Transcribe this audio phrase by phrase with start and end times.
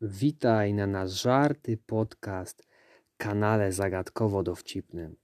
[0.00, 2.68] Witaj na nasz żarty podcast
[3.16, 5.16] kanale zagadkowo-dowcipnym.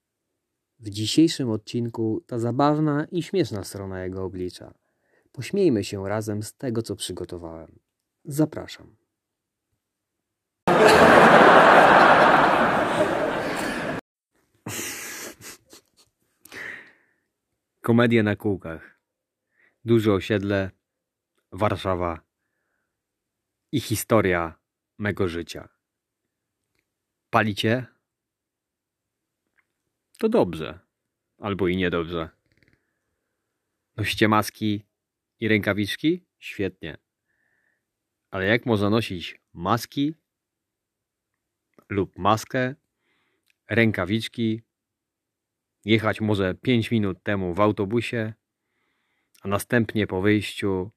[0.79, 4.75] W dzisiejszym odcinku ta zabawna i śmieszna strona jego oblicza.
[5.33, 7.79] Pośmiejmy się razem z tego, co przygotowałem.
[8.25, 8.97] Zapraszam.
[17.81, 19.01] Komedia na kółkach.
[19.85, 20.71] Duże osiedle,
[21.53, 22.21] Warszawa
[23.73, 24.64] i historia
[24.99, 25.69] mego życia.
[27.31, 27.87] Palicie?
[30.19, 30.79] To dobrze.
[31.39, 32.29] Albo i niedobrze.
[33.97, 34.85] Nosicie maski
[35.41, 36.25] i rękawiczki?
[36.39, 36.97] Świetnie.
[38.31, 40.15] Ale jak można nosić maski
[41.89, 42.75] lub maskę,
[43.69, 44.63] rękawiczki,
[45.85, 48.33] jechać może 5 minut temu w autobusie,
[49.43, 50.91] a następnie po wyjściu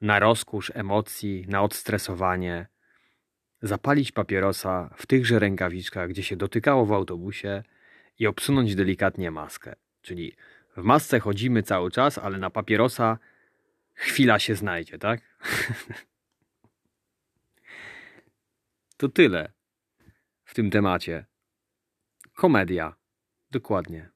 [0.00, 2.66] na rozkusz emocji, na odstresowanie,
[3.62, 7.62] zapalić papierosa w tychże rękawiczkach, gdzie się dotykało w autobusie
[8.18, 9.74] i obsunąć delikatnie maskę.
[10.02, 10.36] Czyli
[10.76, 13.18] w masce chodzimy cały czas, ale na papierosa
[13.94, 15.20] chwila się znajdzie, tak?
[18.96, 19.52] to tyle
[20.44, 21.26] w tym temacie.
[22.34, 22.96] Komedia.
[23.50, 24.10] Dokładnie.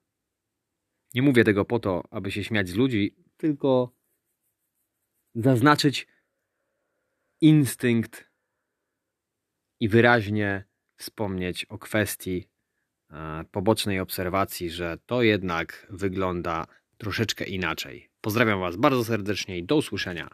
[1.15, 3.93] Nie mówię tego po to, aby się śmiać z ludzi, tylko
[5.35, 6.07] zaznaczyć
[7.41, 8.32] instynkt
[9.83, 10.65] i wyraźnie
[10.97, 12.49] wspomnieć o kwestii
[13.11, 16.67] e, pobocznej obserwacji, że to jednak wygląda
[16.99, 18.09] troszeczkę inaczej.
[18.21, 20.29] Pozdrawiam Was bardzo serdecznie i do usłyszenia.